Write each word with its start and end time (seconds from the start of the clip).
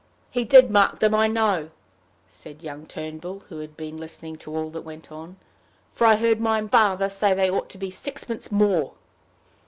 "He 0.31 0.45
did 0.45 0.71
mark 0.71 0.97
those, 0.97 1.13
I 1.13 1.27
know," 1.27 1.69
said 2.25 2.63
young 2.63 2.87
Turnbull, 2.87 3.43
who 3.49 3.59
had 3.59 3.77
been 3.77 3.99
listening 3.99 4.35
to 4.37 4.55
all 4.57 4.71
that 4.71 4.81
went 4.81 5.11
on, 5.11 5.37
"for 5.93 6.07
I 6.07 6.15
heard 6.15 6.41
my 6.41 6.59
father 6.65 7.07
say 7.07 7.35
they 7.35 7.51
ought 7.51 7.69
to 7.69 7.77
be 7.77 7.91
sixpence 7.91 8.51
more." 8.51 8.93